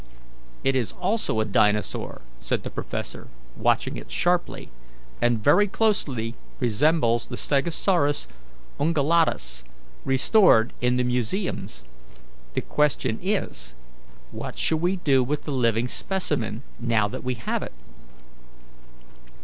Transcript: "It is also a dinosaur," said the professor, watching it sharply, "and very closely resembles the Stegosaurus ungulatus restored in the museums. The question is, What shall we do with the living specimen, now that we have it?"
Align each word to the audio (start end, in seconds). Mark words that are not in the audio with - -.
"It 0.63 0.75
is 0.75 0.93
also 0.93 1.39
a 1.41 1.45
dinosaur," 1.45 2.21
said 2.39 2.63
the 2.63 2.71
professor, 2.71 3.27
watching 3.55 3.97
it 3.97 4.09
sharply, 4.09 4.71
"and 5.21 5.43
very 5.43 5.67
closely 5.67 6.33
resembles 6.59 7.27
the 7.27 7.37
Stegosaurus 7.37 8.25
ungulatus 8.79 9.63
restored 10.03 10.73
in 10.81 10.95
the 10.97 11.03
museums. 11.03 11.83
The 12.55 12.61
question 12.61 13.19
is, 13.21 13.75
What 14.31 14.57
shall 14.57 14.79
we 14.79 14.95
do 14.95 15.23
with 15.23 15.43
the 15.43 15.51
living 15.51 15.87
specimen, 15.87 16.63
now 16.79 17.07
that 17.07 17.23
we 17.23 17.35
have 17.35 17.61
it?" 17.61 17.73